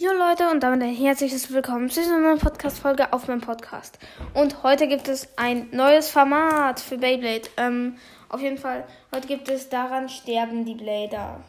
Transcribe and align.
Jo 0.00 0.12
Leute 0.12 0.48
und 0.48 0.62
damit 0.62 0.80
ein 0.80 0.94
herzliches 0.94 1.52
Willkommen 1.52 1.90
zu 1.90 2.00
einer 2.00 2.20
neuen 2.20 2.38
Podcast-Folge 2.38 3.12
auf 3.12 3.26
meinem 3.26 3.40
Podcast. 3.40 3.98
Und 4.32 4.62
heute 4.62 4.86
gibt 4.86 5.08
es 5.08 5.26
ein 5.36 5.70
neues 5.72 6.08
Format 6.08 6.78
für 6.78 6.98
Beyblade. 6.98 7.48
Ähm, 7.56 7.96
auf 8.28 8.40
jeden 8.40 8.58
Fall, 8.58 8.86
heute 9.12 9.26
gibt 9.26 9.48
es 9.48 9.70
Daran 9.70 10.08
sterben 10.08 10.64
die 10.64 10.76
Blader. 10.76 11.40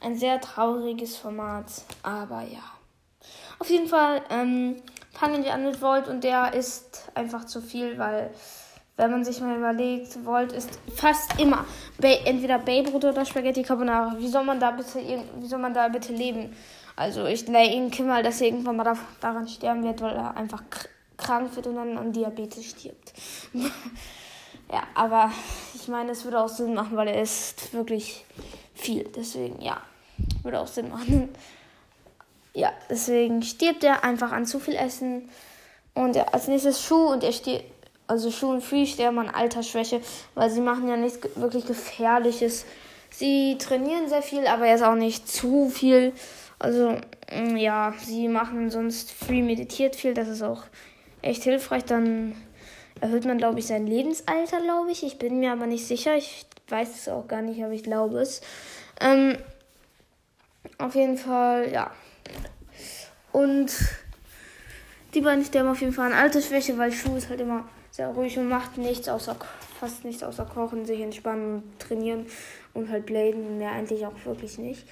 Ein 0.00 0.16
sehr 0.16 0.40
trauriges 0.40 1.16
Format, 1.16 1.66
aber 2.04 2.42
ja. 2.42 2.62
Auf 3.58 3.68
jeden 3.68 3.88
Fall 3.88 4.22
ähm, 4.30 4.76
fangen 5.10 5.42
wir 5.42 5.52
an 5.52 5.64
mit 5.64 5.82
Volt 5.82 6.06
und 6.06 6.22
der 6.22 6.54
ist 6.54 7.10
einfach 7.16 7.44
zu 7.46 7.60
viel, 7.60 7.98
weil 7.98 8.30
wenn 9.02 9.10
man 9.10 9.24
sich 9.24 9.40
mal 9.40 9.56
überlegt, 9.56 10.24
Volt 10.24 10.52
ist 10.52 10.78
fast 10.94 11.40
immer 11.40 11.64
entweder 12.00 12.58
Babe 12.58 12.90
oder 12.92 13.24
Spaghetti 13.24 13.62
Carbonara. 13.62 14.14
Wie 14.18 14.28
soll 14.28 14.44
man 14.44 14.60
da 14.60 14.70
bitte, 14.70 15.00
wie 15.40 15.46
soll 15.46 15.58
man 15.58 15.74
da 15.74 15.88
bitte 15.88 16.12
leben? 16.12 16.54
Also 16.94 17.26
ich 17.26 17.44
denke 17.44 18.04
mal, 18.04 18.22
dass 18.22 18.40
er 18.40 18.48
irgendwann 18.48 18.76
mal 18.76 18.96
daran 19.20 19.48
sterben 19.48 19.82
wird, 19.82 20.00
weil 20.00 20.14
er 20.14 20.36
einfach 20.36 20.62
krank 21.16 21.54
wird 21.56 21.66
und 21.66 21.76
dann 21.76 21.98
an 21.98 22.12
Diabetes 22.12 22.64
stirbt. 22.64 23.12
ja, 24.72 24.82
aber 24.94 25.32
ich 25.74 25.88
meine, 25.88 26.12
es 26.12 26.24
würde 26.24 26.40
auch 26.40 26.48
Sinn 26.48 26.74
machen, 26.74 26.96
weil 26.96 27.08
er 27.08 27.20
isst 27.20 27.74
wirklich 27.74 28.24
viel. 28.74 29.08
Deswegen, 29.16 29.60
ja, 29.60 29.80
würde 30.42 30.60
auch 30.60 30.68
Sinn 30.68 30.90
machen. 30.90 31.28
Ja, 32.54 32.70
deswegen 32.90 33.42
stirbt 33.42 33.82
er 33.82 34.04
einfach 34.04 34.30
an 34.30 34.44
zu 34.44 34.60
viel 34.60 34.74
Essen. 34.74 35.30
Und 35.94 36.16
ja, 36.16 36.24
als 36.24 36.48
nächstes 36.48 36.84
Schuh 36.84 37.06
und 37.06 37.24
er 37.24 37.32
stirbt, 37.32 37.64
also 38.12 38.46
und 38.46 38.62
Free 38.62 38.84
sterben 38.84 39.18
an 39.18 39.30
Altersschwäche, 39.30 40.02
weil 40.34 40.50
sie 40.50 40.60
machen 40.60 40.86
ja 40.86 40.96
nichts 40.96 41.20
wirklich 41.34 41.66
Gefährliches. 41.66 42.66
Sie 43.10 43.56
trainieren 43.58 44.08
sehr 44.08 44.22
viel, 44.22 44.46
aber 44.46 44.66
jetzt 44.66 44.82
auch 44.82 44.94
nicht 44.94 45.28
zu 45.28 45.70
viel. 45.70 46.12
Also, 46.58 46.96
mm, 47.32 47.56
ja, 47.56 47.94
sie 48.04 48.28
machen 48.28 48.70
sonst 48.70 49.10
Free 49.10 49.42
meditiert 49.42 49.96
viel. 49.96 50.12
Das 50.12 50.28
ist 50.28 50.42
auch 50.42 50.64
echt 51.22 51.44
hilfreich. 51.44 51.84
Dann 51.84 52.34
erhöht 53.00 53.24
man, 53.24 53.38
glaube 53.38 53.60
ich, 53.60 53.66
sein 53.66 53.86
Lebensalter, 53.86 54.60
glaube 54.60 54.90
ich. 54.90 55.02
Ich 55.04 55.18
bin 55.18 55.40
mir 55.40 55.52
aber 55.52 55.66
nicht 55.66 55.86
sicher. 55.86 56.14
Ich 56.16 56.44
weiß 56.68 56.94
es 56.94 57.08
auch 57.08 57.26
gar 57.28 57.40
nicht, 57.40 57.62
aber 57.64 57.72
ich 57.72 57.82
glaube 57.82 58.20
es. 58.20 58.42
Ähm, 59.00 59.38
auf 60.76 60.94
jeden 60.94 61.16
Fall, 61.16 61.72
ja. 61.72 61.90
Und 63.32 63.72
die 65.14 65.22
beiden 65.22 65.44
sterben 65.44 65.70
auf 65.70 65.80
jeden 65.80 65.92
Fall 65.92 66.12
an 66.12 66.18
Altersschwäche, 66.18 66.76
weil 66.76 66.92
Schuh 66.92 67.16
ist 67.16 67.30
halt 67.30 67.40
immer 67.40 67.64
sehr 67.92 68.08
ruhig 68.08 68.36
und 68.38 68.48
macht 68.48 68.78
nichts 68.78 69.08
außer 69.08 69.36
fast 69.78 70.04
nichts 70.04 70.22
außer 70.22 70.44
kochen, 70.44 70.86
sich 70.86 71.00
entspannen 71.00 71.56
und 71.56 71.78
trainieren 71.78 72.26
und 72.72 72.88
halt 72.88 73.04
bladen. 73.06 73.58
Mehr 73.58 73.72
eigentlich 73.72 74.06
auch 74.06 74.24
wirklich 74.24 74.58
nicht. 74.58 74.86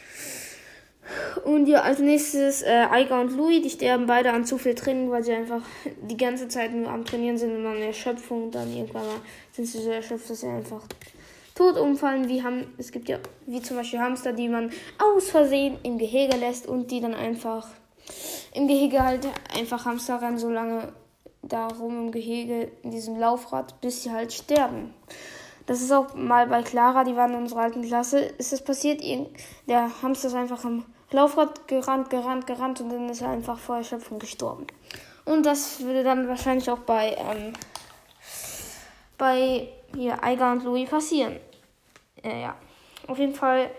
Und 1.45 1.67
ja, 1.67 1.81
als 1.83 1.99
nächstes 1.99 2.63
äh, 2.63 2.87
Aiga 2.91 3.21
und 3.21 3.37
Louis, 3.37 3.63
die 3.63 3.71
sterben 3.71 4.07
beide 4.07 4.33
an 4.33 4.45
zu 4.45 4.59
viel 4.59 4.75
Training, 4.75 5.11
weil 5.11 5.25
sie 5.25 5.33
einfach 5.33 5.63
die 6.03 6.17
ganze 6.17 6.49
Zeit 6.49 6.73
nur 6.73 6.89
am 6.89 7.05
Trainieren 7.05 7.39
sind 7.39 7.57
und 7.57 7.65
dann 7.65 7.79
Erschöpfung. 7.79 8.45
Und 8.45 8.55
dann 8.55 8.73
irgendwann 8.73 9.07
mal 9.07 9.21
sind 9.53 9.67
sie 9.67 9.79
so 9.79 9.91
erschöpft, 9.91 10.29
dass 10.29 10.41
sie 10.41 10.49
einfach 10.49 10.83
tot 11.55 11.77
umfallen. 11.79 12.29
Wie 12.29 12.43
haben, 12.43 12.67
es 12.77 12.93
gibt 12.93 13.09
ja, 13.09 13.19
wie 13.47 13.63
zum 13.63 13.77
Beispiel 13.77 14.01
Hamster, 14.01 14.33
die 14.33 14.49
man 14.49 14.71
aus 14.99 15.31
Versehen 15.31 15.79
im 15.85 15.99
Gehege 15.99 16.37
lässt 16.37 16.67
und 16.67 16.91
die 16.91 17.01
dann 17.01 17.15
einfach 17.15 17.69
im 18.55 18.67
Gehege 18.67 19.05
halt 19.05 19.27
einfach 19.57 19.85
Hamster 19.85 20.21
rennen, 20.21 20.39
so 20.39 20.51
lange 21.53 21.69
darum 21.69 22.07
im 22.07 22.13
Gehege 22.13 22.71
in 22.83 22.91
diesem 22.91 23.19
Laufrad, 23.19 23.81
bis 23.81 24.03
sie 24.03 24.11
halt 24.11 24.33
sterben. 24.33 24.95
Das 25.67 25.81
ist 25.81 25.93
auch 25.93 26.15
mal 26.15 26.47
bei 26.47 26.63
Clara, 26.63 27.05
die 27.05 27.15
war 27.15 27.29
in 27.29 27.37
unserer 27.37 27.61
alten 27.61 27.83
Klasse, 27.83 28.21
ist 28.21 28.53
es 28.53 28.63
passiert, 28.63 29.03
der 29.69 29.91
Hamster 30.03 30.29
ist 30.29 30.35
einfach 30.35 30.65
am 30.65 30.85
Laufrad 31.13 31.69
gerannt, 31.69 32.11
gerannt, 32.11 32.47
gerannt 32.47 32.81
und 32.81 32.91
dann 32.91 33.09
ist 33.09 33.21
er 33.21 33.31
einfach 33.31 33.59
vor 33.59 33.77
Erschöpfung 33.77 34.19
gestorben. 34.19 34.67
Und 35.25 35.45
das 35.45 35.81
würde 35.81 36.03
dann 36.03 36.27
wahrscheinlich 36.29 36.71
auch 36.71 36.79
bei, 36.79 37.17
ähm, 37.19 37.53
bei 39.19 39.69
hier, 39.95 40.23
Eiger 40.25 40.53
und 40.53 40.65
Louis 40.65 40.89
passieren. 40.89 41.37
Äh, 42.23 42.43
ja, 42.43 42.57
auf 43.07 43.19
jeden 43.19 43.35
Fall 43.35 43.71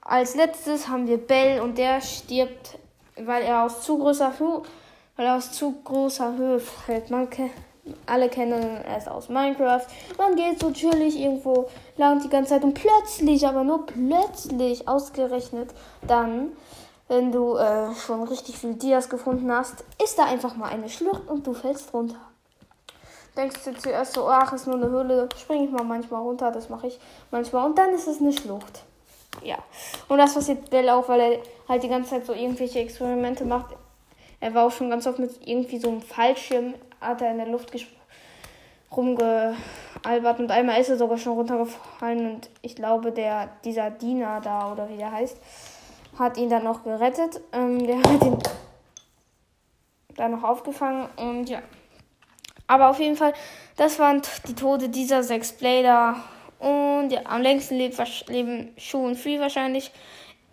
als 0.00 0.34
letztes 0.34 0.88
haben 0.88 1.06
wir 1.06 1.18
Bell 1.18 1.60
und 1.60 1.78
der 1.78 2.00
stirbt, 2.00 2.78
weil 3.16 3.42
er 3.42 3.64
aus 3.64 3.82
zu 3.82 3.98
großer 3.98 4.38
Höhe, 4.38 4.62
weil 5.16 5.26
er 5.26 5.36
aus 5.36 5.52
zu 5.52 5.74
großer 5.84 6.36
Höhe 6.36 6.60
fällt. 6.60 7.10
Man 7.10 7.28
alle 8.06 8.28
kennen 8.28 8.84
es 8.96 9.08
aus 9.08 9.28
Minecraft. 9.28 9.86
Man 10.16 10.36
geht 10.36 10.60
so 10.60 10.70
chillig 10.70 11.18
irgendwo 11.18 11.68
lang 11.96 12.20
die 12.22 12.28
ganze 12.28 12.50
Zeit 12.50 12.64
und 12.64 12.74
plötzlich, 12.74 13.46
aber 13.46 13.64
nur 13.64 13.86
plötzlich 13.86 14.86
ausgerechnet, 14.86 15.70
dann, 16.06 16.52
wenn 17.08 17.32
du 17.32 17.56
äh, 17.56 17.94
schon 17.94 18.22
richtig 18.22 18.58
viel 18.58 18.74
Dias 18.74 19.08
gefunden 19.08 19.50
hast, 19.50 19.84
ist 20.02 20.18
da 20.18 20.24
einfach 20.24 20.56
mal 20.56 20.70
eine 20.70 20.88
Schlucht 20.88 21.28
und 21.28 21.46
du 21.46 21.54
fällst 21.54 21.92
runter. 21.92 22.20
Denkst 23.36 23.64
du 23.64 23.74
zuerst 23.74 24.12
so, 24.12 24.28
ach, 24.28 24.52
ist 24.52 24.66
nur 24.66 24.76
eine 24.76 24.90
Höhle, 24.90 25.28
springe 25.36 25.64
ich 25.64 25.70
mal 25.70 25.84
manchmal 25.84 26.20
runter, 26.20 26.50
das 26.52 26.68
mache 26.68 26.88
ich 26.88 27.00
manchmal 27.30 27.66
und 27.66 27.78
dann 27.78 27.90
ist 27.94 28.06
es 28.06 28.20
eine 28.20 28.32
Schlucht. 28.32 28.84
Ja. 29.42 29.56
Und 30.08 30.18
das 30.18 30.34
passiert 30.34 30.68
Bell 30.68 30.88
auch, 30.90 31.08
weil 31.08 31.20
er 31.20 31.38
halt 31.66 31.82
die 31.82 31.88
ganze 31.88 32.10
Zeit 32.10 32.26
so 32.26 32.34
irgendwelche 32.34 32.80
Experimente 32.80 33.46
macht. 33.46 33.74
Er 34.42 34.52
war 34.54 34.66
auch 34.66 34.72
schon 34.72 34.90
ganz 34.90 35.06
oft 35.06 35.20
mit 35.20 35.30
irgendwie 35.46 35.78
so 35.78 35.88
einem 35.88 36.02
Fallschirm 36.02 36.74
hat 37.00 37.22
er 37.22 37.30
in 37.30 37.38
der 37.38 37.46
Luft 37.46 37.70
rumgealbert 38.94 40.40
und 40.40 40.50
einmal 40.50 40.80
ist 40.80 40.88
er 40.88 40.96
sogar 40.96 41.16
schon 41.16 41.34
runtergefallen 41.34 42.34
und 42.34 42.50
ich 42.60 42.74
glaube, 42.74 43.12
der, 43.12 43.50
dieser 43.64 43.90
Diener 43.90 44.40
da 44.40 44.72
oder 44.72 44.88
wie 44.88 44.96
der 44.96 45.12
heißt, 45.12 45.36
hat 46.18 46.38
ihn 46.38 46.50
dann 46.50 46.64
noch 46.64 46.82
gerettet. 46.82 47.40
Ähm, 47.52 47.86
der 47.86 47.98
hat 47.98 48.24
ihn 48.24 48.38
dann 50.16 50.32
noch 50.32 50.42
aufgefangen 50.42 51.08
und 51.16 51.48
ja. 51.48 51.62
Aber 52.66 52.90
auf 52.90 52.98
jeden 52.98 53.16
Fall, 53.16 53.34
das 53.76 54.00
waren 54.00 54.22
die 54.48 54.56
Tode 54.56 54.88
dieser 54.88 55.22
sechs 55.22 55.52
Blader. 55.52 56.16
Und 56.58 57.10
ja, 57.10 57.20
am 57.26 57.42
längsten 57.42 57.76
leben 57.76 58.74
Schuh 58.76 59.06
und 59.06 59.16
Free 59.16 59.38
wahrscheinlich. 59.38 59.92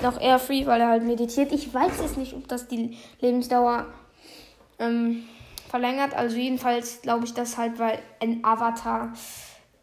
Noch 0.02 0.20
eher 0.20 0.40
Free, 0.40 0.66
weil 0.66 0.82
er 0.82 0.88
halt 0.88 1.04
meditiert. 1.04 1.52
Ich 1.52 1.74
weiß 1.74 2.00
es 2.00 2.18
nicht, 2.18 2.34
ob 2.34 2.48
das 2.48 2.68
die 2.68 2.98
Lebensdauer 3.20 3.88
ähm, 4.80 5.24
verlängert. 5.70 6.16
Also 6.16 6.38
jedenfalls 6.38 7.02
glaube 7.02 7.26
ich 7.26 7.34
das 7.34 7.58
halt, 7.58 7.80
weil 7.80 8.00
ein 8.22 8.44
Avatar. 8.44 9.14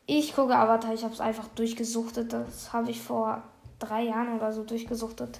Ich 0.06 0.34
gucke 0.34 0.56
Avatar, 0.56 0.94
ich 0.94 1.04
habe 1.04 1.12
es 1.12 1.21
einfach 1.21 1.49
durchgesuchtet. 1.49 2.32
Das 2.32 2.72
habe 2.72 2.91
ich 2.91 3.00
vor 3.00 3.43
drei 3.78 4.03
Jahren 4.03 4.34
oder 4.37 4.53
so 4.53 4.65
durchgesuchtet. 4.65 5.38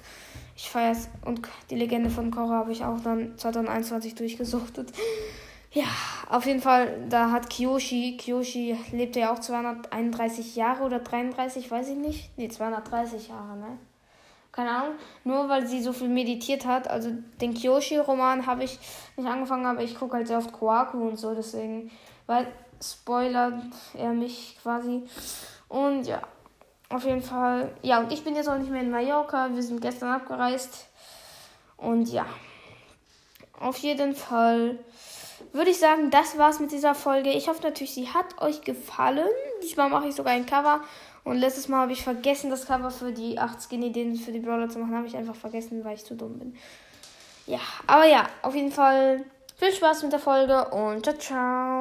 Ich 0.55 0.69
feiere 0.69 0.91
es. 0.91 1.09
Und 1.25 1.41
die 1.69 1.75
Legende 1.75 2.09
von 2.09 2.31
Korra 2.31 2.59
habe 2.59 2.71
ich 2.71 2.83
auch 2.83 2.99
dann 3.01 3.37
2021 3.37 4.15
durchgesuchtet. 4.15 4.91
Ja, 5.71 5.85
auf 6.29 6.45
jeden 6.45 6.61
Fall, 6.61 7.05
da 7.09 7.31
hat 7.31 7.49
Kyoshi, 7.49 8.17
Kyoshi 8.17 8.77
lebte 8.91 9.19
ja 9.19 9.33
auch 9.33 9.39
231 9.39 10.55
Jahre 10.55 10.83
oder 10.83 10.99
33, 10.99 11.69
weiß 11.69 11.89
ich 11.89 11.97
nicht. 11.97 12.37
Nee, 12.37 12.47
230 12.47 13.27
Jahre, 13.27 13.57
ne? 13.57 13.77
Keine 14.57 14.71
Ahnung, 14.71 14.95
nur 15.23 15.47
weil 15.49 15.67
sie 15.67 15.83
so 15.83 15.93
viel 15.93 16.09
meditiert 16.09 16.65
hat. 16.65 16.89
Also 16.89 17.11
den 17.39 17.53
Kyoshi-Roman 17.53 18.47
habe 18.47 18.63
ich 18.63 18.79
nicht 19.15 19.29
angefangen, 19.29 19.67
aber 19.67 19.83
ich 19.83 19.95
gucke 19.95 20.15
halt 20.15 20.27
sehr 20.27 20.39
oft 20.39 20.51
Koaku 20.51 20.97
und 21.09 21.17
so, 21.17 21.35
deswegen, 21.35 21.91
weil 22.25 22.47
spoilert 22.83 23.53
er 23.93 24.13
mich 24.13 24.57
quasi. 24.63 25.03
Und 25.69 26.07
ja, 26.07 26.23
auf 26.89 27.05
jeden 27.05 27.21
Fall. 27.21 27.71
Ja, 27.83 27.99
und 27.99 28.11
ich 28.11 28.23
bin 28.23 28.35
jetzt 28.35 28.49
auch 28.49 28.57
nicht 28.57 28.71
mehr 28.71 28.81
in 28.81 28.89
Mallorca. 28.89 29.49
Wir 29.53 29.61
sind 29.61 29.79
gestern 29.79 30.09
abgereist. 30.09 30.87
Und 31.77 32.09
ja, 32.11 32.25
auf 33.59 33.77
jeden 33.77 34.15
Fall 34.15 34.79
würde 35.53 35.69
ich 35.69 35.77
sagen, 35.77 36.09
das 36.09 36.35
war's 36.39 36.59
mit 36.59 36.71
dieser 36.71 36.95
Folge. 36.95 37.29
Ich 37.29 37.47
hoffe 37.47 37.61
natürlich, 37.61 37.93
sie 37.93 38.09
hat 38.09 38.41
euch 38.41 38.61
gefallen. 38.61 39.29
Diesmal 39.61 39.89
mache 39.89 40.07
ich 40.07 40.15
sogar 40.15 40.33
ein 40.33 40.47
Cover 40.47 40.81
und 41.23 41.37
letztes 41.37 41.67
Mal 41.67 41.81
habe 41.81 41.91
ich 41.91 42.03
vergessen, 42.03 42.49
das 42.49 42.65
Cover 42.65 42.91
für 42.91 43.11
die 43.11 43.37
8 43.37 43.61
Skin-Ideen 43.61 44.15
für 44.15 44.31
die 44.31 44.39
Brawler 44.39 44.69
zu 44.69 44.79
machen. 44.79 44.95
Habe 44.95 45.07
ich 45.07 45.17
einfach 45.17 45.35
vergessen, 45.35 45.83
weil 45.83 45.95
ich 45.95 46.05
zu 46.05 46.15
dumm 46.15 46.39
bin. 46.39 46.55
Ja, 47.45 47.59
aber 47.85 48.05
ja, 48.05 48.27
auf 48.41 48.55
jeden 48.55 48.71
Fall 48.71 49.23
viel 49.55 49.71
Spaß 49.71 50.03
mit 50.03 50.11
der 50.11 50.19
Folge 50.19 50.69
und 50.69 51.03
ciao, 51.03 51.17
ciao. 51.17 51.76